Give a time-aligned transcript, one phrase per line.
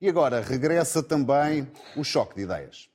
[0.00, 2.88] E agora regressa também o choque de ideias.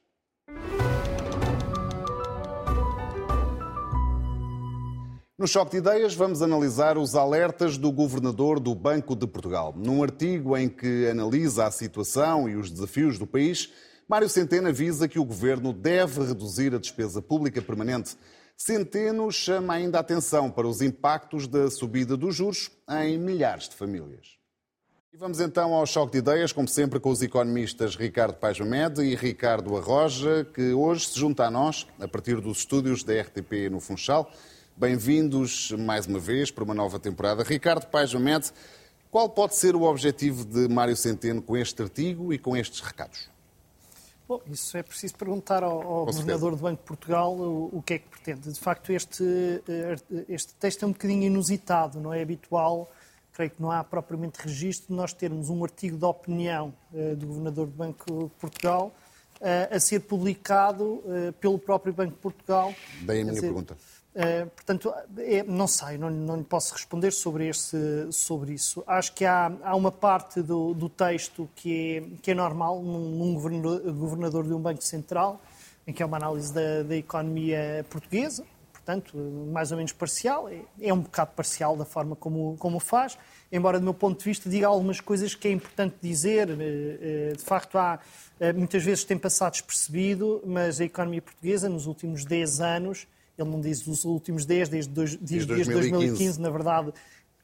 [5.39, 9.73] No Choque de Ideias, vamos analisar os alertas do governador do Banco de Portugal.
[9.73, 13.71] Num artigo em que analisa a situação e os desafios do país,
[14.05, 18.17] Mário Centeno avisa que o governo deve reduzir a despesa pública permanente.
[18.57, 23.75] Centeno chama ainda a atenção para os impactos da subida dos juros em milhares de
[23.75, 24.38] famílias.
[25.11, 29.01] E vamos então ao choque de ideias, como sempre, com os economistas Ricardo Paes Mamed
[29.01, 33.71] e Ricardo Arroja, que hoje se junta a nós, a partir dos estúdios da RTP
[33.71, 34.31] no Funchal.
[34.77, 37.41] Bem-vindos mais uma vez para uma nova temporada.
[37.41, 38.51] Ricardo Paes Mamed,
[39.09, 43.31] qual pode ser o objetivo de Mário Centeno com este artigo e com estes recados?
[44.27, 47.95] Bom, isso é preciso perguntar ao, ao Governador do Banco de Portugal o, o, que
[47.95, 48.53] é que pretende.
[48.53, 49.23] De facto, este,
[49.67, 49.95] eh,
[50.29, 52.87] este texto é um bocadinho inusitado, não é habitual.
[53.39, 57.25] Creio que não há propriamente registro de nós termos um artigo de opinião uh, do
[57.25, 58.93] Governador do Banco de Portugal
[59.39, 62.75] uh, a ser publicado uh, pelo próprio Banco de Portugal.
[63.01, 63.77] Daí a minha dizer, pergunta.
[64.53, 67.49] Portanto, é, não sei, não, não lhe posso responder sobre,
[68.11, 68.83] sobre isso.
[68.85, 73.09] Acho que há, há uma parte do, do texto que é, que é normal num,
[73.11, 75.41] num governador, governador, de um banco central,
[75.87, 78.43] em que é uma análise da, da economia portuguesa,
[78.89, 79.17] portanto,
[79.51, 80.49] mais ou menos parcial.
[80.49, 83.17] É, é um bocado parcial da forma como, como faz,
[83.51, 86.49] embora, do meu ponto de vista, diga algumas coisas que é importante dizer.
[86.49, 87.99] Uh, uh, de facto, há,
[88.55, 93.61] muitas vezes tem passado despercebido, mas a economia portuguesa, nos últimos 10 anos, ele não
[93.61, 95.91] diz os últimos 10, desde, dois, desde, desde 2015.
[95.91, 96.93] 2015, na verdade,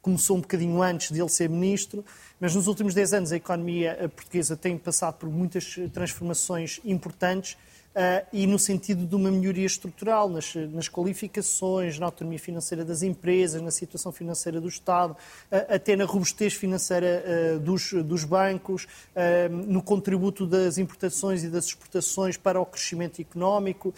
[0.02, 2.04] começou um bocadinho antes dele ser ministro,
[2.40, 7.58] mas nos últimos 10 anos a economia portuguesa tem passado por muitas transformações importantes
[7.96, 13.02] Uh, e no sentido de uma melhoria estrutural nas, nas, qualificações, na autonomia financeira das
[13.02, 17.24] empresas, na situação financeira do Estado, uh, até na robustez financeira
[17.56, 18.86] uh, dos, dos, bancos,
[19.68, 23.94] no contributo das importações e das exportações para o crescimento económico,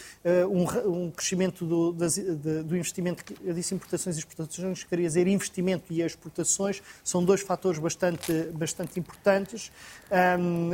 [0.49, 5.27] um, um, crescimento do, das, de, do investimento, eu disse importações e exportações, queria dizer
[5.27, 9.71] investimento e exportações, são dois fatores bastante, bastante importantes,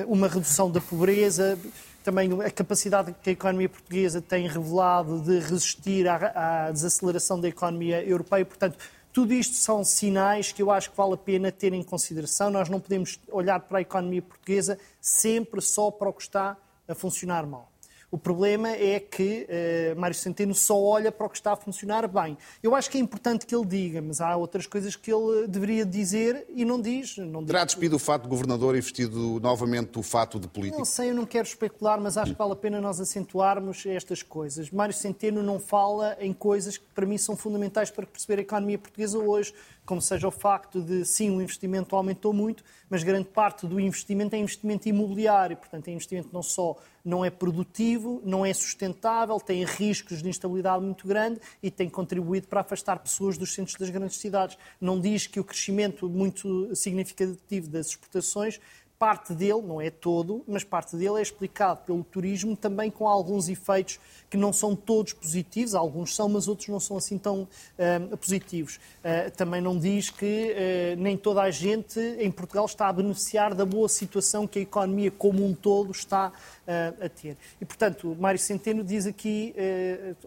[0.07, 1.57] uma redução da pobreza,
[2.03, 7.47] também a capacidade que a economia portuguesa tem revelado de resistir à, à desaceleração da
[7.47, 8.45] economia europeia.
[8.45, 8.77] Portanto,
[9.11, 12.49] tudo isto são sinais que eu acho que vale a pena ter em consideração.
[12.49, 16.95] Nós não podemos olhar para a economia portuguesa sempre só para o que está a
[16.95, 17.72] funcionar mal.
[18.13, 22.07] O problema é que uh, Mário Centeno só olha para o que está a funcionar
[22.07, 22.37] bem.
[22.61, 25.83] Eu acho que é importante que ele diga, mas há outras coisas que ele deveria
[25.83, 27.17] dizer e não diz.
[27.17, 30.77] Não Terá despido o fato de governador e vestido novamente o fato de político?
[30.77, 34.21] Não sei, eu não quero especular, mas acho que vale a pena nós acentuarmos estas
[34.21, 34.69] coisas.
[34.69, 38.77] Mário Centeno não fala em coisas que para mim são fundamentais para perceber a economia
[38.77, 43.67] portuguesa hoje como seja o facto de, sim, o investimento aumentou muito, mas grande parte
[43.67, 48.53] do investimento é investimento imobiliário, portanto, é investimento não só não é produtivo, não é
[48.53, 53.75] sustentável, tem riscos de instabilidade muito grande e tem contribuído para afastar pessoas dos centros
[53.77, 54.57] das grandes cidades.
[54.79, 58.59] Não diz que o crescimento muito significativo das exportações
[59.03, 63.49] parte dele, não é todo, mas parte dele é explicado pelo turismo também com alguns
[63.49, 63.99] efeitos
[64.29, 68.77] que não são todos positivos, alguns são, mas outros não são assim tão uh, positivos.
[68.77, 73.53] Uh, também não diz que uh, nem toda a gente em Portugal está a beneficiar
[73.53, 76.31] da boa situação que a economia como um todo está
[76.65, 77.35] a ter.
[77.59, 79.53] E, portanto, Mário Centeno diz aqui,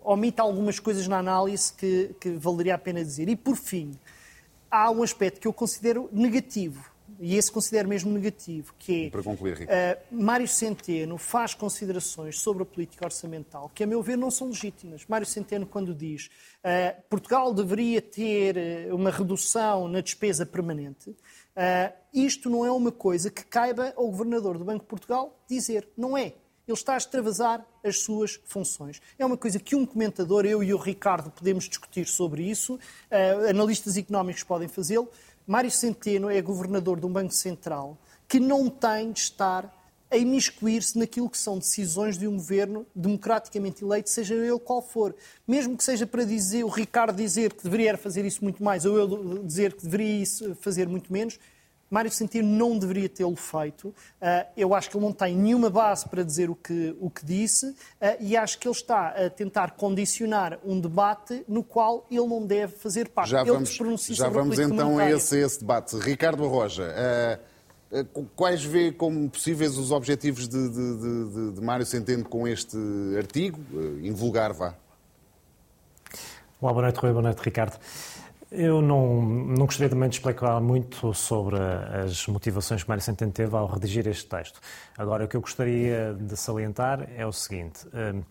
[0.04, 3.26] omite algumas coisas na análise que, que valeria a pena dizer.
[3.31, 3.93] E, por fim,
[4.70, 9.22] há um aspecto que eu considero negativo e esse considero mesmo negativo, que é Para
[9.22, 9.66] concluir, uh,
[10.10, 15.04] Mário Centeno faz considerações sobre a política orçamental que, a meu ver, não são legítimas.
[15.09, 21.93] Mário Centeno, quando diz uh, Portugal deveria ter eh, uma redução na despesa permanente, uh,
[22.12, 25.88] isto não é uma coisa que caiba ao Governador do Banco de Portugal dizer.
[25.97, 26.34] Não é.
[26.69, 29.00] Ele está a extravasar as suas funções.
[29.16, 32.76] É uma coisa que um comentador, eu e o Ricardo, podemos discutir sobre isso,
[33.49, 35.09] analistas económicos podem fazê-lo,
[35.47, 37.97] Mário Centeno é governador de um Banco Central
[38.27, 39.73] que não tem de estar
[40.11, 45.15] a imiscuir-se naquilo que são decisões de um governo democraticamente eleito, seja ele qual for.
[45.47, 48.97] Mesmo que seja para dizer, o Ricardo dizer que deveria fazer isso muito mais, ou
[48.97, 50.25] eu dizer que deveria
[50.61, 51.38] fazer muito menos,
[51.91, 53.88] Mário Centeno não deveria tê-lo feito.
[53.88, 53.94] Uh,
[54.56, 57.67] eu acho que ele não tem nenhuma base para dizer o que, o que disse
[57.67, 57.75] uh,
[58.21, 62.77] e acho que ele está a tentar condicionar um debate no qual ele não deve
[62.77, 63.31] fazer parte.
[63.31, 63.71] Já ele vamos,
[64.11, 65.97] já vamos então a esse, esse, debate.
[65.97, 66.93] Ricardo Arroja,
[67.93, 68.05] uh,
[68.35, 72.77] quais vê como possíveis os objetivos de, de, de, de Mário Centeno com este
[73.17, 73.61] artigo?
[74.03, 74.75] invulgar, vá.
[76.61, 77.79] Olá, boa noite, Rui, boa noite, Ricardo.
[78.50, 83.56] Eu não, não gostaria também de explicar muito sobre as motivações que Mário Centeno teve
[83.56, 84.60] ao redigir este texto.
[84.96, 87.87] Agora, o que eu gostaria de salientar é o seguinte.
[87.93, 88.22] Hum,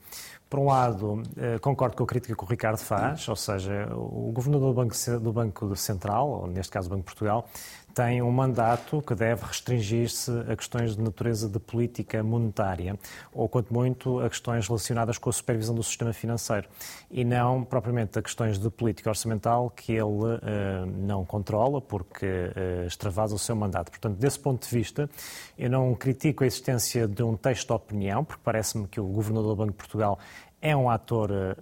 [0.50, 4.32] por um lado, eh, concordo com a crítica que o Ricardo faz, ou seja, o
[4.32, 7.50] governador do Banco, do Banco Central, ou neste caso o Banco de Portugal,
[7.96, 13.00] tem um mandato que deve restringir-se a questões de natureza de política monetária,
[13.34, 16.68] ou, quanto muito, a questões relacionadas com a supervisão do sistema financeiro,
[17.10, 22.86] e não propriamente a questões de política orçamental que ele uh, não controla, porque uh,
[22.86, 23.92] extravasa o seu mandato.
[23.92, 25.10] Portanto, desse ponto de vista,
[25.58, 29.52] eu não critico a existência de um texto de opinião, porque parece-me que o Governador
[29.52, 30.20] do Banco de Portugal
[30.66, 31.56] é um ator uh,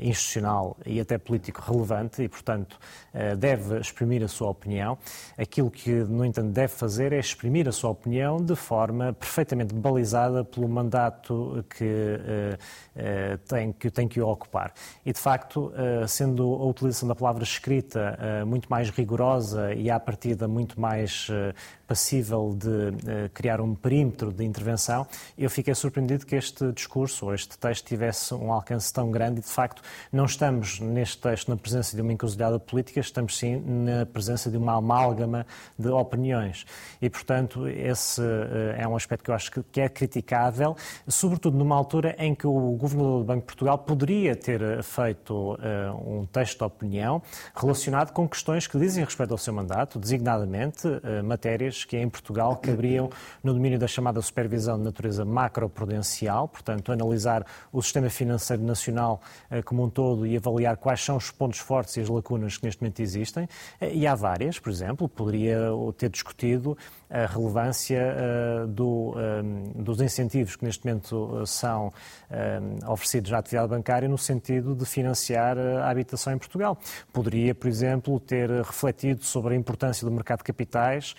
[0.00, 2.80] institucional e até político relevante e, portanto,
[3.14, 4.98] uh, deve exprimir a sua opinião.
[5.38, 10.42] Aquilo que, no entanto, deve fazer é exprimir a sua opinião de forma perfeitamente balizada
[10.42, 14.72] pelo mandato que, uh, tem, que tem que ocupar.
[15.06, 15.72] E, de facto,
[16.08, 21.28] sendo a utilização da palavra escrita muito mais rigorosa e, à partida, muito mais
[21.86, 25.06] passível de criar um perímetro de intervenção,
[25.38, 29.42] eu fiquei surpreendido que este discurso ou este texto tivesse um alcance tão grande e,
[29.42, 29.82] de facto,
[30.12, 34.56] não estamos neste texto na presença de uma encruzilhada política, estamos sim na presença de
[34.56, 35.46] uma amálgama
[35.78, 36.64] de opiniões.
[37.00, 40.76] E, portanto, esse uh, é um aspecto que eu acho que é criticável,
[41.06, 45.54] sobretudo numa altura em que o Governador do Banco de Portugal poderia ter eh, feito
[45.54, 47.22] uh, um texto de opinião
[47.54, 50.86] relacionado com questões que dizem respeito ao seu mandato, designadamente
[51.24, 53.10] matérias que em Portugal cabriam
[53.42, 59.62] no domínio da chamada supervisão de natureza macroprudencial, portanto, analisar o sistema financeiro nacional eh,
[59.62, 62.82] como um todo e avaliar quais são os pontos fortes e as lacunas que neste
[62.82, 63.48] momento existem.
[63.80, 65.58] Eh, e há várias, por exemplo, poderia
[65.96, 66.76] ter discutido
[67.08, 69.14] a relevância uh, do,
[69.74, 71.92] dos incentivos que neste momento são
[72.86, 76.78] oferecidos à atividade bancária no sentido de financiar a habitação em Portugal.
[77.12, 81.16] Poderia, por exemplo, ter refletido sobre a importância do mercado de capitais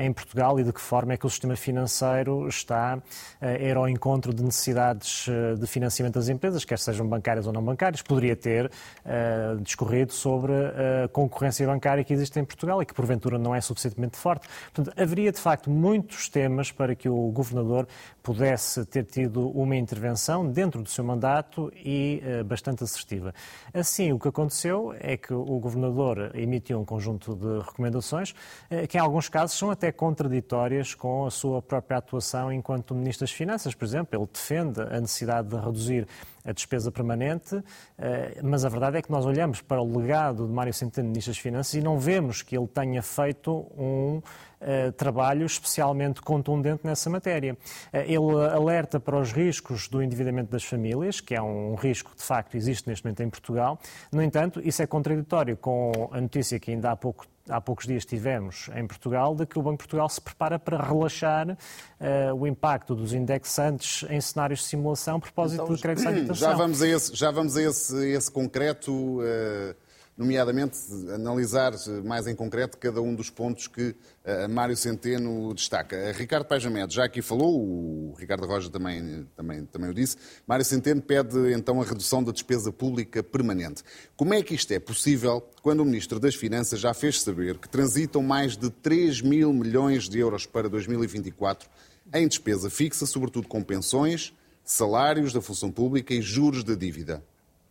[0.00, 2.98] em Portugal e de que forma é que o sistema financeiro está
[3.40, 5.26] a ir ao encontro de necessidades
[5.58, 8.02] de financiamento das empresas, quer sejam bancárias ou não bancárias.
[8.02, 13.38] Poderia ter uh, discorrido sobre a concorrência bancária que existe em Portugal e que porventura
[13.38, 14.48] não é suficientemente forte.
[14.72, 17.86] Portanto, haveria de facto muitos temas para que o governador
[18.26, 23.32] pudesse ter tido uma intervenção dentro do seu mandato e uh, bastante assertiva.
[23.72, 28.98] Assim, o que aconteceu é que o governador emitiu um conjunto de recomendações uh, que,
[28.98, 33.76] em alguns casos, são até contraditórias com a sua própria atuação enquanto Ministro das Finanças.
[33.76, 36.08] Por exemplo, ele defende a necessidade de reduzir
[36.46, 37.60] a despesa permanente,
[37.98, 41.32] eh, mas a verdade é que nós olhamos para o legado de Mário Centeno, Ministro
[41.32, 44.22] das Finanças, e não vemos que ele tenha feito um
[44.60, 47.54] uh, trabalho especialmente contundente nessa matéria.
[47.54, 52.18] Uh, ele alerta para os riscos do endividamento das famílias, que é um risco que
[52.18, 53.78] de facto existe neste momento em Portugal.
[54.12, 58.04] No entanto, isso é contraditório com a notícia que ainda há pouco há poucos dias
[58.04, 62.46] tivemos em Portugal, de que o Banco de Portugal se prepara para relaxar uh, o
[62.46, 66.50] impacto dos indexantes em cenários de simulação a propósito então, de créditos à habitação.
[66.50, 68.92] Já vamos a esse, já vamos a esse, esse concreto.
[68.92, 69.85] Uh
[70.16, 70.78] nomeadamente
[71.14, 71.72] analisar
[72.04, 76.12] mais em concreto cada um dos pontos que uh, Mário Centeno destaca.
[76.12, 80.16] Ricardo Pajamed já aqui falou, o Ricardo Roja também, também, também o disse,
[80.46, 83.82] Mário Centeno pede então a redução da despesa pública permanente.
[84.16, 87.68] Como é que isto é possível quando o Ministro das Finanças já fez saber que
[87.68, 91.68] transitam mais de 3 mil milhões de euros para 2024
[92.14, 94.32] em despesa fixa, sobretudo com pensões,
[94.64, 97.22] salários da função pública e juros da dívida?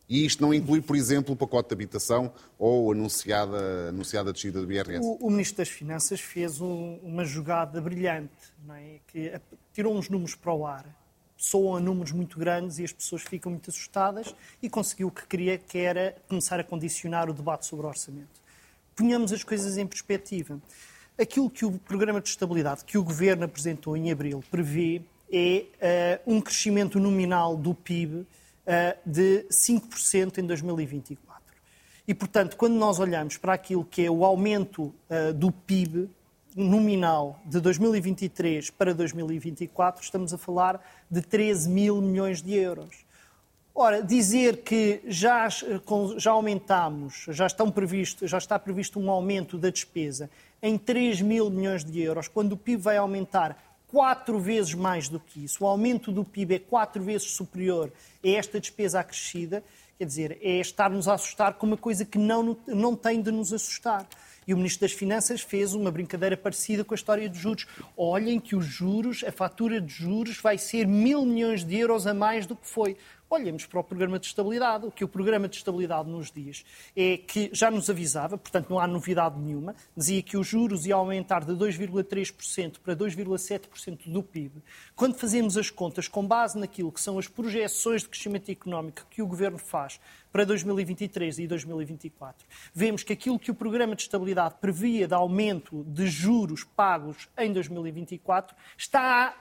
[0.07, 4.71] E isto não inclui, por exemplo, o pacote de habitação ou anunciada, anunciada descida do
[4.71, 5.03] IRS?
[5.03, 8.31] O, o Ministro das Finanças fez um, uma jogada brilhante,
[8.69, 8.99] é?
[9.07, 9.33] que
[9.73, 10.85] tirou uns números para o ar,
[11.35, 15.25] soam a números muito grandes e as pessoas ficam muito assustadas e conseguiu o que
[15.27, 18.41] queria, que era começar a condicionar o debate sobre o orçamento.
[18.95, 20.61] Ponhamos as coisas em perspectiva.
[21.17, 26.33] Aquilo que o Programa de Estabilidade que o Governo apresentou em abril prevê é uh,
[26.33, 28.25] um crescimento nominal do PIB
[29.05, 31.35] de 5% em 2024.
[32.07, 36.09] E, portanto, quando nós olhamos para aquilo que é o aumento uh, do PIB
[36.55, 40.79] nominal de 2023 para 2024, estamos a falar
[41.09, 43.05] de 13 mil milhões de euros.
[43.73, 45.49] Ora, dizer que já,
[46.17, 50.29] já aumentamos, já, estão previsto, já está previsto um aumento da despesa
[50.61, 55.21] em 3 mil milhões de euros, quando o PIB vai aumentar quatro vezes mais do
[55.21, 55.63] que isso.
[55.63, 59.63] O aumento do PIB é quatro vezes superior a esta despesa acrescida.
[59.97, 63.53] Quer dizer, é estar-nos a assustar com uma coisa que não, não tem de nos
[63.53, 64.05] assustar.
[64.45, 67.65] E o Ministro das Finanças fez uma brincadeira parecida com a história dos juros.
[67.95, 72.13] Olhem que os juros, a fatura de juros vai ser mil milhões de euros a
[72.13, 72.97] mais do que foi.
[73.29, 74.85] Olhemos para o Programa de Estabilidade.
[74.85, 76.65] O que o Programa de Estabilidade nos diz
[76.95, 80.99] é que já nos avisava, portanto não há novidade nenhuma, dizia que os juros iam
[80.99, 84.61] aumentar de 2,3% para 2,7% do PIB.
[84.95, 89.21] Quando fazemos as contas com base naquilo que são as projeções de crescimento económico que
[89.21, 89.99] o Governo faz
[90.31, 95.83] para 2023 e 2024, vemos que aquilo que o Programa de Estabilidade previa de aumento
[95.85, 99.33] de juros pagos em 2024 está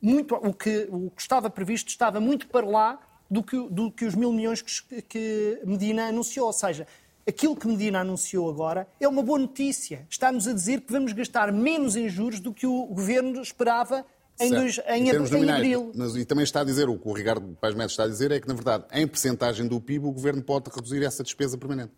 [0.00, 2.98] muito, o que, o que estava previsto estava muito para lá
[3.30, 6.46] do que, do que os mil milhões que, que Medina anunciou.
[6.48, 6.86] Ou seja,
[7.26, 10.06] aquilo que Medina anunciou agora é uma boa notícia.
[10.10, 14.04] Está-nos a dizer que vamos gastar menos em juros do que o governo esperava
[14.40, 15.92] em, dois, em, em, em abril.
[15.94, 18.32] Mas, e também está a dizer, o que o Ricardo Paz Médici está a dizer
[18.32, 21.92] é que, na verdade, em percentagem do PIB, o governo pode reduzir essa despesa permanente.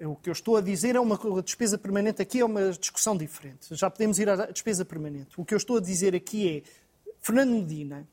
[0.00, 3.74] O que eu estou a dizer é uma despesa permanente aqui é uma discussão diferente.
[3.74, 5.30] Já podemos ir à despesa permanente.
[5.36, 6.62] O que eu estou a dizer aqui é
[7.20, 8.06] Fernando Medina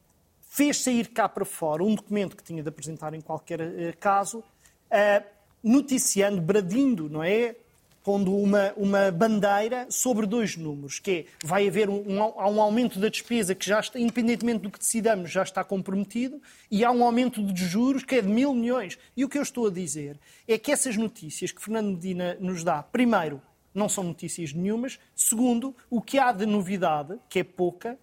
[0.56, 4.40] fez sair cá para fora um documento que tinha de apresentar em qualquer uh, caso,
[4.40, 5.26] uh,
[5.62, 7.58] noticiando, bradindo, não é?
[8.02, 13.00] Pondo uma, uma bandeira sobre dois números, que é, vai haver um, um, um aumento
[13.00, 17.04] da despesa que já está, independentemente do que decidamos, já está comprometido, e há um
[17.04, 18.98] aumento de juros que é de mil milhões.
[19.18, 22.64] E o que eu estou a dizer é que essas notícias que Fernando Medina nos
[22.64, 23.42] dá, primeiro,
[23.74, 24.98] não são notícias nenhumas.
[25.14, 28.00] Segundo, o que há de novidade, que é pouca,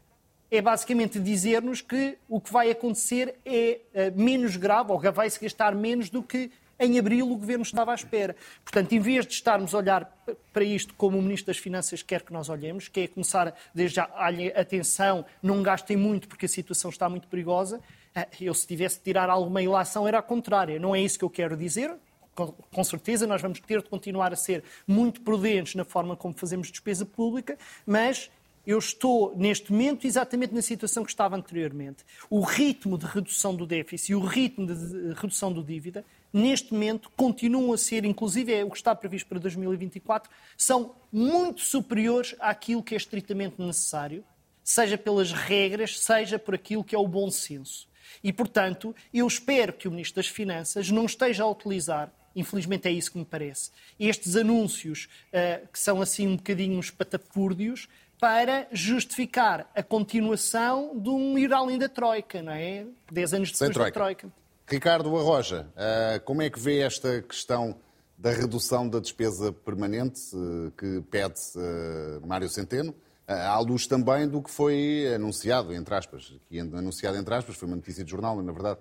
[0.52, 5.74] é basicamente dizer-nos que o que vai acontecer é uh, menos grave, ou vai-se gastar
[5.74, 8.36] menos do que em abril o Governo estava à espera.
[8.62, 10.14] Portanto, em vez de estarmos a olhar
[10.52, 13.96] para isto como o Ministro das Finanças quer que nós olhemos, que é começar desde
[13.96, 14.10] já,
[14.54, 17.78] atenção, não gastem muito porque a situação está muito perigosa,
[18.14, 20.78] uh, eu se tivesse de tirar alguma ilação era a contrária.
[20.78, 21.94] Não é isso que eu quero dizer,
[22.34, 26.70] com certeza nós vamos ter de continuar a ser muito prudentes na forma como fazemos
[26.70, 27.56] despesa pública,
[27.86, 28.30] mas
[28.66, 32.04] eu estou, neste momento, exatamente na situação que estava anteriormente.
[32.30, 37.10] O ritmo de redução do déficit e o ritmo de redução do dívida, neste momento,
[37.16, 42.82] continuam a ser, inclusive é o que está previsto para 2024, são muito superiores àquilo
[42.82, 44.24] que é estritamente necessário,
[44.62, 47.88] seja pelas regras, seja por aquilo que é o bom senso.
[48.22, 52.90] E, portanto, eu espero que o Ministro das Finanças não esteja a utilizar infelizmente é
[52.90, 53.70] isso que me parece.
[53.98, 57.88] Estes anúncios, uh, que são assim um bocadinho patapúrdios,
[58.22, 62.86] para justificar a continuação de um ir além da Troika, não é?
[63.10, 63.90] Dez anos depois troika.
[63.90, 64.32] da Troika.
[64.64, 67.74] Ricardo Arroja, eh, como é que vê esta questão
[68.16, 72.94] da redução da despesa permanente eh, que pede eh, Mário Centeno?
[73.26, 77.76] À luz também do que foi anunciado, entre aspas, que anunciado entre aspas, foi uma
[77.76, 78.78] notícia de jornal, na verdade,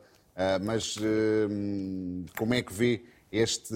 [0.63, 0.95] mas
[2.37, 3.73] como é que vê este,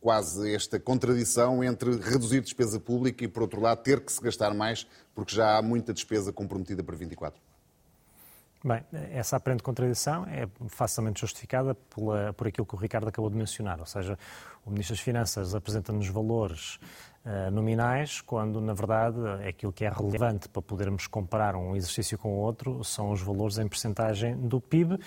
[0.00, 4.52] quase esta contradição entre reduzir despesa pública e, por outro lado, ter que se gastar
[4.52, 7.47] mais, porque já há muita despesa comprometida para 24?
[8.68, 8.84] Bem,
[9.14, 13.80] essa aparente contradição é facilmente justificada pela, por aquilo que o Ricardo acabou de mencionar,
[13.80, 14.18] ou seja,
[14.62, 16.78] o Ministro das Finanças apresenta-nos valores
[17.24, 19.16] uh, nominais, quando, na verdade,
[19.48, 23.56] aquilo que é relevante para podermos comparar um exercício com o outro são os valores
[23.56, 25.00] em percentagem do PIB, uh,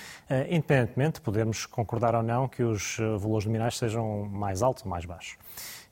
[0.50, 4.90] independentemente de podermos concordar ou não que os eh, valores nominais sejam mais altos ou
[4.90, 5.38] mais baixos.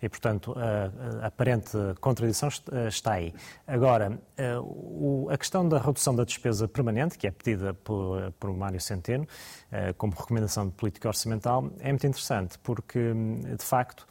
[0.02, 2.50] E, portanto, a, aparente contradição
[2.88, 3.34] está aí.
[3.68, 4.20] Agora,
[5.30, 9.28] a questão da redução da despesa permanente, que é pedida por, por Mário Centeno,
[9.98, 13.14] como recomendação de política orçamental, é muito interessante, porque,
[13.58, 14.08] de facto,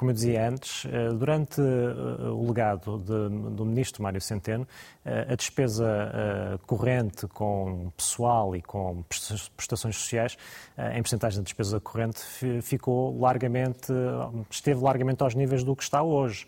[0.00, 4.66] como eu dizia antes, eh, durante eh, o legado de, do ministro Mário Centeno,
[5.04, 9.04] eh, a despesa corrente com pessoal e com
[9.54, 10.38] prestações sociais,
[10.94, 12.18] em percentagem da despesa corrente,
[12.62, 13.92] ficou largamente,
[14.48, 16.46] esteve largamente aos níveis do que está hoje.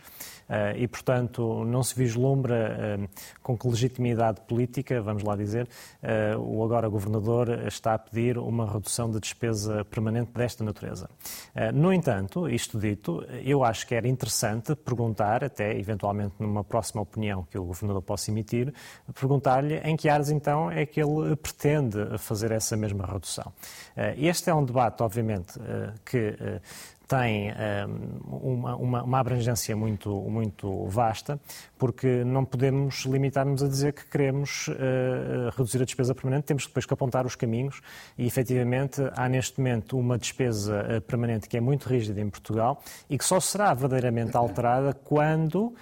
[0.49, 3.09] Eh, e, portanto, não se vislumbra eh,
[3.43, 5.69] com que legitimidade política, vamos lá dizer,
[6.03, 11.09] eh, o agora governador está a pedir uma redução de despesa permanente desta natureza.
[11.75, 17.45] No entanto, isto dito, eu acho que era interessante perguntar, até eventualmente numa próxima opinião
[17.45, 18.73] que o governador possa emitir,
[19.15, 23.53] perguntar-lhe em que áreas então é que ele pretende fazer essa mesma redução.
[24.17, 25.59] Este é um debate, obviamente,
[26.05, 26.37] que
[27.13, 27.91] tem ehm,
[28.25, 31.39] uma, uma, uma, abrangência muito, muito vasta,
[31.79, 36.87] porque não podemos limitar-nos a dizer que queremos uh, reduzir a despesa permanente, temos depois
[36.87, 37.83] que apontar os caminhos
[38.17, 42.83] e, efetivamente, há neste momento uma despesa uh, permanente que é muito rígida em Portugal
[43.11, 45.75] e que só será verdadeiramente alterada quando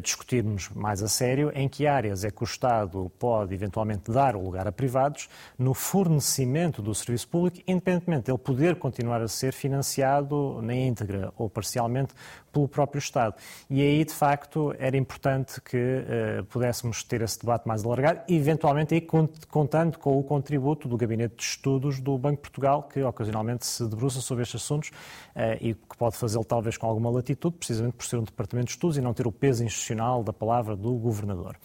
[0.00, 4.40] discutirmos mais a sério em que áreas é que o Estado pode eventualmente dar o
[4.40, 9.52] lugar a privados no fornecimento do serviço público, independentemente de ele poder continuar a ser
[9.52, 12.14] financiado na na íntegra ou parcialmente
[12.52, 13.34] pelo próprio Estado.
[13.68, 18.94] E aí, de facto, era importante que uh, pudéssemos ter esse debate mais alargado, eventualmente
[18.94, 19.06] aí
[19.48, 23.86] contando com o contributo do Gabinete de Estudos do Banco de Portugal, que ocasionalmente se
[23.88, 28.04] debruça sobre estes assuntos uh, e que pode fazê-lo talvez com alguma latitude, precisamente por
[28.04, 31.56] ser um departamento de estudos e não ter o peso institucional da palavra do governador.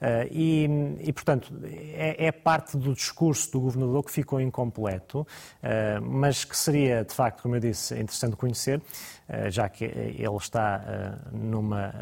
[0.00, 0.68] Uh, e,
[1.00, 5.26] e, portanto, é, é, parte do discurso do governador que ficou incompleto,
[6.02, 8.80] mas que seria, de facto, como eu disse, interessante conhecer,
[9.50, 11.92] já que ele está numa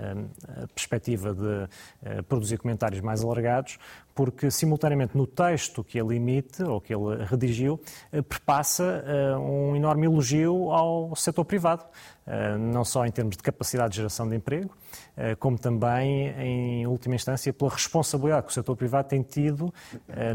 [0.74, 3.78] perspectiva de produzir comentários mais alargados,
[4.14, 7.80] porque simultaneamente no texto que ele emite, ou que ele redigiu,
[8.28, 9.04] perpassa
[9.40, 11.84] um enorme elogio ao setor privado,
[12.58, 14.70] não só em termos de capacidade de geração de emprego,
[15.38, 19.72] como também, em última instância, pela responsabilidade que o setor privado tem tido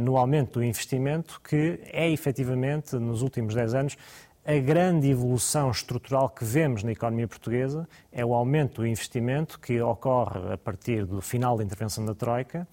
[0.01, 3.97] no aumento do investimento, que é efetivamente, nos últimos 10 anos,
[4.45, 9.81] a grande evolução estrutural que vemos na economia portuguesa é o aumento do investimento que
[9.81, 12.67] ocorre a partir do final da intervenção da Troika,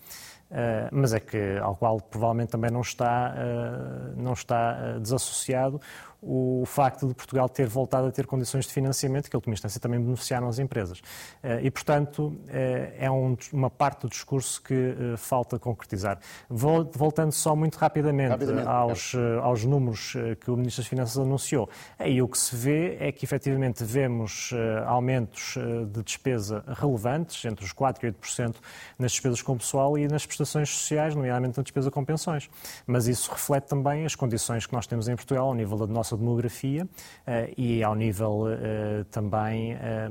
[0.50, 5.80] eh, mas é que ao qual provavelmente também não está, eh, não está eh, desassociado
[6.22, 9.80] o facto de Portugal ter voltado a ter condições de financiamento que, em última instância,
[9.80, 11.00] também beneficiaram as empresas.
[11.42, 16.18] Eh, e, portanto, eh, é uma parte do discurso que eh, falta concretizar.
[16.48, 22.20] Voltando só muito rapidamente, rapidamente aos, aos números que o Ministro das Finanças anunciou, aí
[22.20, 24.52] o que se vê é que, efetivamente, vemos
[24.86, 25.56] aumentos
[25.92, 28.56] de despesa relevantes, entre os 4% e 8%
[28.98, 32.50] nas despesas com pessoal e nas prestações sociais, nomeadamente na despesa com pensões.
[32.86, 36.09] Mas isso reflete também as condições que nós temos em Portugal, ao nível da nossa
[36.10, 36.88] nossa demografia
[37.26, 40.08] eh, e ao nível eh, também eh,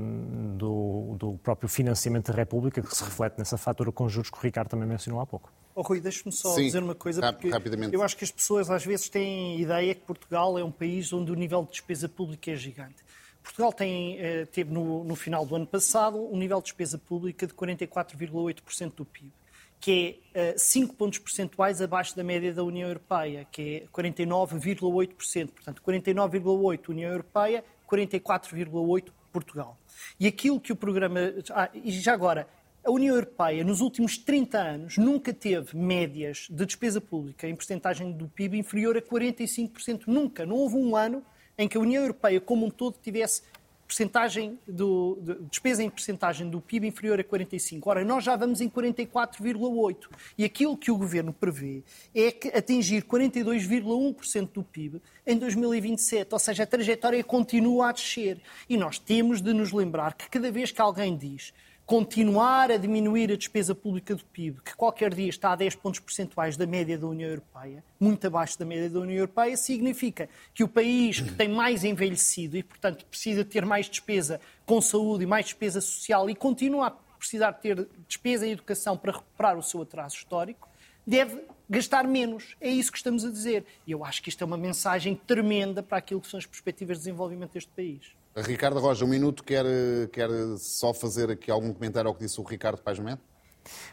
[0.56, 4.40] do, do próprio financiamento da República, que se reflete nessa fatura com juros que o
[4.40, 5.52] Ricardo também mencionou há pouco.
[5.74, 7.50] Oh, Rui, deixe-me só Sim, dizer uma coisa, porque
[7.92, 11.30] eu acho que as pessoas às vezes têm ideia que Portugal é um país onde
[11.30, 12.96] o nível de despesa pública é gigante.
[13.42, 14.18] Portugal tem,
[14.52, 19.04] teve no, no final do ano passado um nível de despesa pública de 44,8% do
[19.04, 19.32] PIB
[19.80, 25.50] que é 5 eh, pontos percentuais abaixo da média da União Europeia, que é 49,8%.
[25.50, 29.78] Portanto, 49,8% União Europeia, 44,8% Portugal.
[30.18, 31.20] E aquilo que o programa.
[31.50, 32.48] Ah, e já agora,
[32.84, 38.12] a União Europeia, nos últimos 30 anos, nunca teve médias de despesa pública em porcentagem
[38.12, 40.02] do PIB inferior a 45%.
[40.06, 40.44] Nunca.
[40.44, 41.22] Não houve um ano
[41.56, 43.42] em que a União Europeia, como um todo, tivesse
[43.90, 47.90] percentagem do, de, despesa em percentagem do PIB inferior a 45.
[47.90, 50.08] Ora, nós já vamos em 44,8.
[50.38, 51.82] E aquilo que o governo prevê
[52.14, 56.32] é que atingir 42,1% do PIB em 2027.
[56.32, 58.40] Ou seja, a trajetória continua a descer.
[58.68, 61.52] E nós temos de nos lembrar que cada vez que alguém diz
[61.90, 65.98] continuar a diminuir a despesa pública do PIB, que qualquer dia está a 10 pontos
[65.98, 70.62] percentuais da média da União Europeia, muito abaixo da média da União Europeia, significa que
[70.62, 75.26] o país que tem mais envelhecido e, portanto, precisa ter mais despesa com saúde e
[75.26, 79.82] mais despesa social e continua a precisar ter despesa em educação para recuperar o seu
[79.82, 80.68] atraso histórico,
[81.04, 82.54] deve gastar menos.
[82.60, 83.64] É isso que estamos a dizer.
[83.84, 86.98] E eu acho que isto é uma mensagem tremenda para aquilo que são as perspectivas
[86.98, 88.19] de desenvolvimento deste país.
[88.36, 89.64] Ricardo Roja, um minuto, quer,
[90.12, 93.22] quer só fazer aqui algum comentário ao que disse o Ricardo Paz Mento?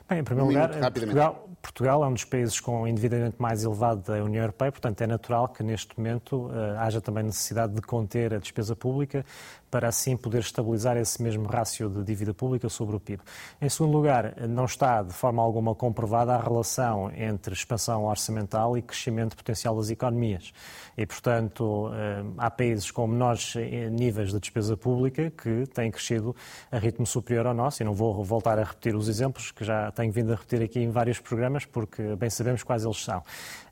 [0.10, 4.02] Bem, em primeiro um lugar, Portugal, Portugal, é um dos países com endividamento mais elevado
[4.02, 8.34] da União Europeia, portanto é natural que neste momento uh, haja também necessidade de conter
[8.34, 9.26] a despesa pública
[9.70, 13.22] para assim poder estabilizar esse mesmo rácio de dívida pública sobre o PIB.
[13.62, 18.82] Em segundo lugar, não está de forma alguma comprovada a relação entre expansão orçamental e
[18.82, 20.54] crescimento potencial das economias.
[20.98, 26.36] E, portanto, eh, há países com menores eh, níveis de despesa pública que têm crescido
[26.72, 29.92] a ritmo superior ao nosso, e não vou voltar a repetir os exemplos que já
[29.92, 33.22] tenho vindo a repetir aqui em vários programas, porque bem sabemos quais eles são.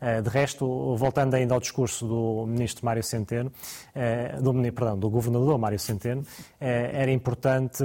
[0.02, 3.52] Eh, de resto, voltando ainda ao discurso do ministro Mário Centeno,
[4.42, 6.26] do, perdão, do governador Mário Centeno,
[6.60, 7.84] era importante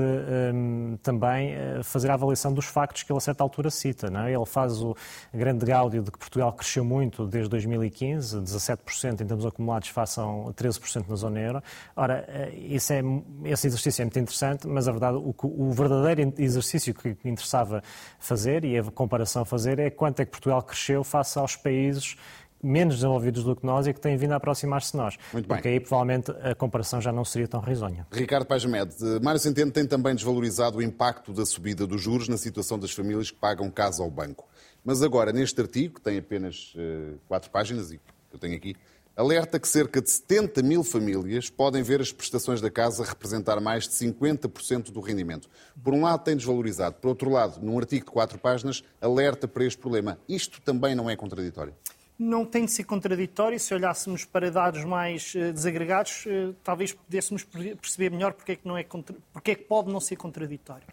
[1.03, 4.11] também fazer a avaliação dos factos que ele a certa altura cita.
[4.11, 4.33] Não é?
[4.33, 4.97] Ele faz o
[5.33, 11.09] grande gáudio de que Portugal cresceu muito desde 2015, 17% em termos acumulados façam 13%
[11.09, 11.63] na zona euro.
[11.95, 13.03] Ora, esse, é,
[13.45, 17.83] esse exercício é muito interessante, mas a verdade, o, o verdadeiro exercício que interessava
[18.19, 22.17] fazer e a comparação fazer é quanto é que Portugal cresceu face aos países
[22.63, 25.17] menos desenvolvidos do que nós e que têm vindo a aproximar-se de nós.
[25.33, 25.57] Muito bem.
[25.57, 28.07] Porque aí provavelmente a comparação já não seria tão risonha.
[28.13, 32.79] Ricardo Pajamed, Mário Centeno tem também desvalorizado o impacto da subida dos juros na situação
[32.79, 34.47] das famílias que pagam casa ao banco.
[34.85, 38.75] Mas agora, neste artigo, que tem apenas uh, quatro páginas e que eu tenho aqui,
[39.17, 43.87] alerta que cerca de 70 mil famílias podem ver as prestações da casa representar mais
[43.87, 45.49] de 50% do rendimento.
[45.83, 46.97] Por um lado, tem desvalorizado.
[46.97, 50.19] Por outro lado, num artigo de quatro páginas, alerta para este problema.
[50.27, 51.75] Isto também não é contraditório?
[52.21, 53.59] Não tem de ser contraditório.
[53.59, 58.69] Se olhássemos para dados mais uh, desagregados, uh, talvez pudéssemos perceber melhor porque é, que
[58.69, 59.17] não é contra...
[59.33, 60.87] porque é que pode não ser contraditório.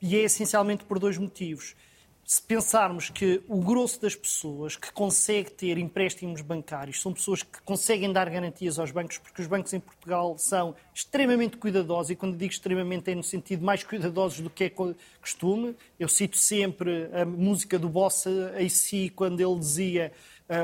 [0.00, 1.76] E é essencialmente por dois motivos
[2.24, 7.60] se pensarmos que o grosso das pessoas que consegue ter empréstimos bancários são pessoas que
[7.62, 12.36] conseguem dar garantias aos bancos, porque os bancos em Portugal são extremamente cuidadosos, e quando
[12.36, 14.72] digo extremamente é no sentido mais cuidadosos do que é
[15.20, 15.76] costume.
[15.98, 20.12] Eu cito sempre a música do Bossa AC, quando ele dizia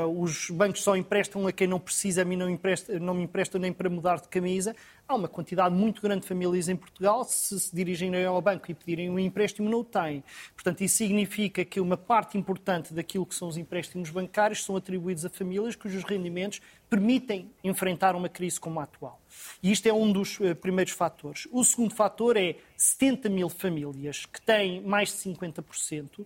[0.05, 3.59] os bancos só emprestam a quem não precisa, a mim não, empresta, não me emprestam
[3.59, 4.75] nem para mudar de camisa.
[5.07, 8.73] Há uma quantidade muito grande de famílias em Portugal, se se dirigirem ao banco e
[8.73, 10.23] pedirem um empréstimo, não o têm.
[10.53, 15.25] Portanto, isso significa que uma parte importante daquilo que são os empréstimos bancários são atribuídos
[15.25, 19.21] a famílias cujos rendimentos permitem enfrentar uma crise como a atual.
[19.61, 21.47] E isto é um dos uh, primeiros fatores.
[21.51, 26.25] O segundo fator é 70 mil famílias que têm mais de 50% uh,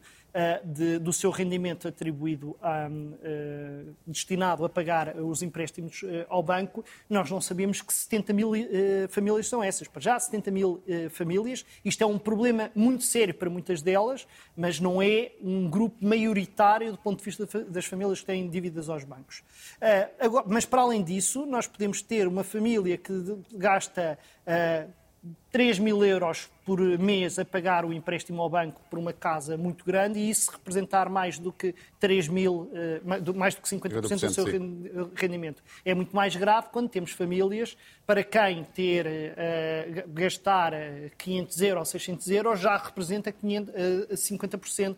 [0.64, 6.84] de, do seu rendimento atribuído a, uh, destinado a pagar os empréstimos uh, ao banco,
[7.10, 8.52] nós não sabemos que 70 mil
[9.10, 9.88] famílias são essas.
[9.88, 11.66] Para já, 70 mil famílias.
[11.84, 16.92] Isto é um problema muito sério para muitas delas, mas não é um grupo maioritário
[16.92, 19.44] do ponto de vista das famílias que têm dívidas aos bancos.
[20.20, 23.14] Agora, mas, para além disso, nós podemos ter uma família que
[23.54, 24.18] gasta
[25.52, 29.86] 3 mil euros por mês a pagar o empréstimo ao banco por uma casa muito
[29.86, 33.02] grande e isso representar mais do que 3 mil, eh,
[33.34, 34.46] mais do que 50% do seu
[35.16, 35.64] rendimento.
[35.86, 40.74] É muito mais grave quando temos famílias para quem ter, uh, gastar
[41.18, 44.96] 500 euros ou 600 euros já representa 500, uh, 50% eh,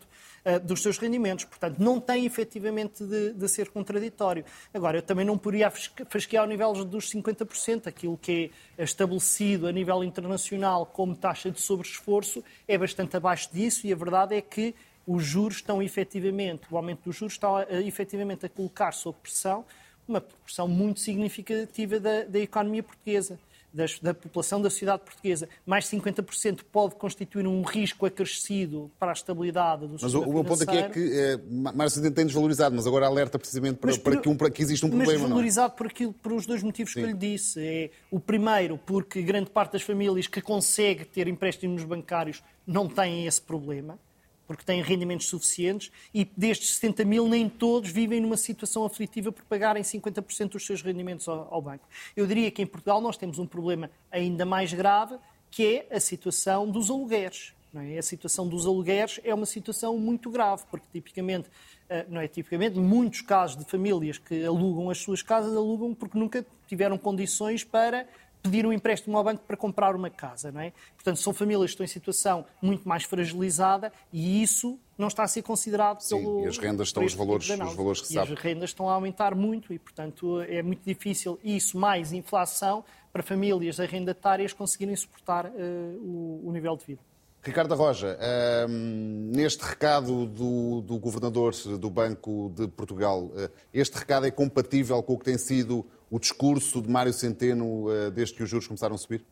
[0.64, 1.44] dos seus rendimentos.
[1.44, 4.44] Portanto, não tem efetivamente de, de, ser contraditório.
[4.72, 9.72] Agora, eu também não poderia fasquear ao nível dos 50%, aquilo que é estabelecido a
[9.72, 14.74] nível internacional como taxa de sobreesforço é bastante abaixo disso e a verdade é que
[15.06, 19.64] os juros estão efetivamente, o aumento dos juros está eh, efetivamente a colocar sob pressão
[20.08, 23.38] uma proporção muito significativa da, da economia portuguesa
[23.76, 29.12] das, da população da sociedade portuguesa, mais 50% pode constituir um risco acrescido para a
[29.12, 31.38] estabilidade do sistema Mas o, meu ponto aqui é que é,
[31.74, 34.84] mais tem desvalorizado, mas agora alerta precisamente para, por, para, que, um, para que existe
[34.86, 35.12] um problema.
[35.12, 35.22] Mas é?
[35.22, 37.00] desvalorizado por, aquilo, por os dois motivos Sim.
[37.00, 37.60] que eu lhe disse.
[37.60, 43.26] É, o primeiro, porque grande parte das famílias que consegue ter empréstimos bancários não têm
[43.26, 43.98] esse problema
[44.46, 49.44] porque têm rendimentos suficientes, e destes 70 mil, nem todos vivem numa situação aflitiva por
[49.44, 51.86] pagarem 50% dos seus rendimentos ao, ao, banco.
[52.16, 55.16] Eu diria que em Portugal nós temos um problema ainda mais grave,
[55.50, 57.54] que é a situação dos alugueres.
[57.74, 57.98] É?
[57.98, 61.48] A situação dos alugueres é uma situação muito grave, porque tipicamente,
[61.88, 66.18] eh, não é tipicamente, muitos casos de famílias que alugam as suas casas, alugam porque
[66.18, 68.06] nunca tiveram condições para
[68.46, 70.72] pedir um empréstimo ao banco para comprar uma casa, não é?
[70.94, 75.28] Portanto, são famílias que estão em situação muito mais fragilizada e isso não está a
[75.28, 76.44] ser considerado Sim, pelo.
[76.44, 78.94] E as rendas estão, os valores, tipo os valores que e as rendas estão a
[78.94, 85.46] aumentar muito e, portanto, é muito difícil isso, mais inflação, para famílias arrendatárias conseguirem suportar
[85.46, 85.50] uh,
[86.00, 87.00] o, o nível de vida.
[87.46, 94.26] Ricardo Roja, ehm, neste recado do, do, Governador do Banco de Portugal, eh, este recado
[94.26, 98.42] é compatível com o que tem sido o discurso de Mário Centeno uh, desde que
[98.42, 99.24] os juros começaram a subir?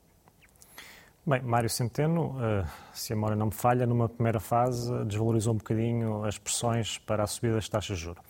[1.26, 5.56] Bem, Mário Centeno, uh, se a memória não me falha, numa primeira fase desvalorizou um
[5.56, 8.22] bocadinho as pressões para a subida das taxas de juros.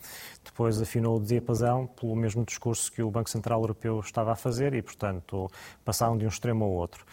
[0.44, 4.74] Depois afinou o diapasão pelo mesmo discurso que o Banco Central Europeu estava a fazer
[4.74, 5.50] e, portanto,
[5.84, 7.04] passaram de um extremo ao outro.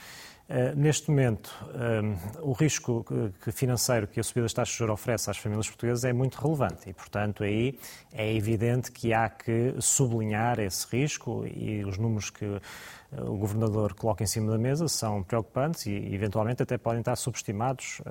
[0.51, 3.05] Uh, neste momento, uh, o risco
[3.53, 6.89] financeiro que a subida das taxas de juros oferece às famílias portuguesas é muito relevante
[6.89, 7.79] e, portanto, aí
[8.11, 12.61] é evidente que há que sublinhar esse risco e os números que uh,
[13.19, 18.01] o Governador coloca em cima da mesa são preocupantes e, eventualmente, até podem estar subestimados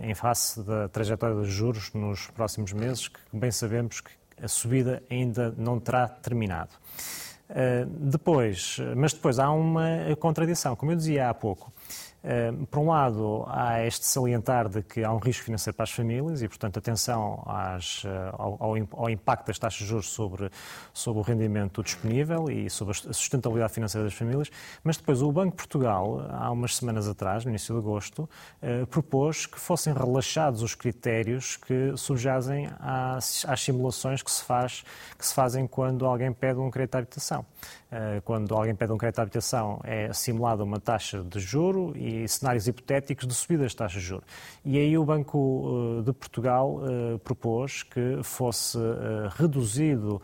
[0.00, 4.10] em face da trajetória dos juros nos próximos meses, que bem sabemos que
[4.42, 6.70] a subida ainda não terá terminado.
[7.52, 10.76] Eh, depois, mas depois há uma contradição.
[10.76, 11.72] Como eu dizia há pouco,
[12.70, 16.42] por um lado, há este salientar de que há um risco financeiro para as famílias
[16.42, 20.50] e, portanto, atenção às, eh, ao, ao, impacto das taxas de juros sobre,
[20.92, 24.50] sobre o rendimento disponível e sobre a sustentabilidade financeira das famílias.
[24.84, 28.28] Mas depois, o Banco de Portugal, há umas semanas atrás, no início de agosto,
[28.60, 34.84] eh, propôs que fossem relaxados os critérios que subjazem às, às simulações que se, faz,
[35.16, 37.46] que se fazem quando alguém pede um crédito de habitação.
[38.24, 42.28] Quando alguém pede um crédito de habitação, é simulada uma taxa de juro e e
[42.28, 44.24] cenários hipotéticos de subida das taxas de juros.
[44.64, 46.80] E aí o Banco de Portugal
[47.22, 48.78] propôs que fosse
[49.36, 50.20] reduzido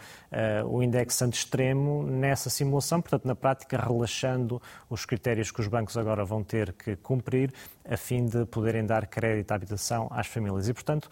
[0.68, 6.24] o indexante extremo nessa simulação, portanto, na prática, relaxando os critérios que os bancos agora
[6.24, 7.52] vão ter que cumprir
[7.88, 10.68] a fim de poderem dar crédito à habitação às famílias.
[10.68, 11.08] E, portanto,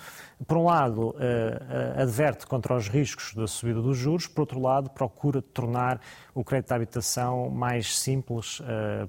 [0.47, 1.15] por um lado,
[1.97, 6.01] adverte contra os riscos da subida dos juros, por outro lado, procura tornar
[6.35, 8.61] o crédito à habitação mais simples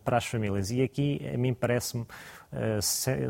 [0.04, 0.72] para as famílias.
[0.72, 2.06] E aqui, a mim parece-me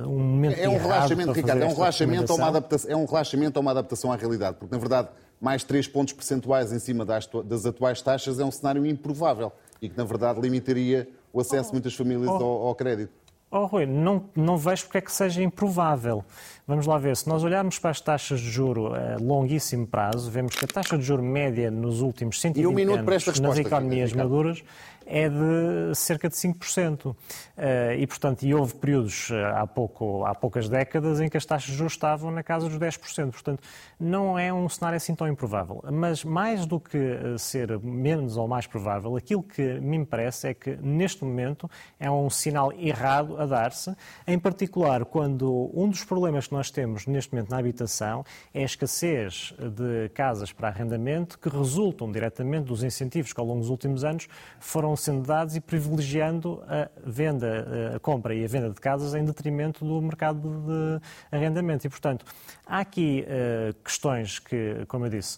[0.06, 3.58] um momento É um relaxamento, Ricardo, é um relaxamento, a uma adaptação, é um relaxamento
[3.58, 7.28] a uma adaptação à realidade, porque, na verdade, mais 3 pontos percentuais em cima das,
[7.46, 11.74] das atuais taxas é um cenário improvável e que, na verdade, limitaria o acesso de
[11.74, 12.44] muitas famílias oh.
[12.44, 13.12] ao, ao crédito.
[13.52, 16.26] Oh, Rui, não, não vejo porque é que seja improvável.
[16.68, 20.56] Vamos lá ver, se nós olharmos para as taxas de juro a longuíssimo prazo, vemos
[20.56, 24.64] que a taxa de juro média nos últimos 120 um anos nas economias maduras
[25.06, 27.16] é de cerca de 5%.
[27.58, 31.46] Eh, e, portanto, e houve períodos eh, há, pouco, há poucas décadas em que as
[31.46, 33.32] taxas de juros estavam na casa dos 10%.
[33.32, 33.64] Portanto,
[34.00, 35.84] não é um cenário assim tão improvável.
[35.92, 40.54] Mas, mais do que eh, ser menos ou mais provável, aquilo que me parece é
[40.54, 43.96] que, neste momento, é um sinal errado a dar-se,
[44.28, 48.66] em particular quando um dos problemas que nós temos neste momento na habitação é a
[48.66, 54.04] escassez de casas para arrendamento que resultam diretamente dos incentivos que, ao longo dos últimos
[54.04, 54.28] anos,
[54.60, 59.14] foram vão sendo dados e privilegiando a venda, a compra e a venda de casas
[59.14, 61.86] em detrimento do mercado de arrendamento.
[61.86, 62.26] E, portanto,
[62.66, 65.38] há aqui uh, questões que, como eu disse,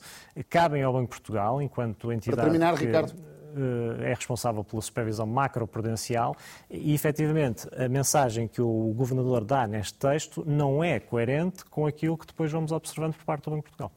[0.49, 2.35] cabem ao Banco de Portugal, enquanto entidade.
[2.35, 3.13] Para terminar, que, Ricardo
[3.55, 6.35] eh, é responsável pela supervisão macroprudencial
[6.69, 12.17] e, efetivamente, a mensagem que o Governador dá neste texto não é coerente com aquilo
[12.17, 13.91] que depois vamos observando por parte do Banco de Portugal.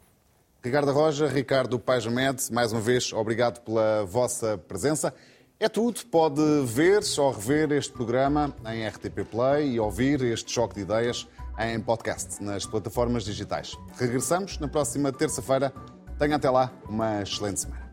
[0.63, 5.13] Ricardo Roja, Ricardo Pajamed, mais uma vez, obrigado pela vossa presença.
[5.63, 6.01] É tudo.
[6.07, 11.29] Pode ver ou rever este programa em RTP Play e ouvir este choque de ideias
[11.59, 13.77] em podcast nas plataformas digitais.
[13.99, 15.71] Regressamos na próxima terça-feira.
[16.19, 17.90] Tenha até lá uma excelente semana.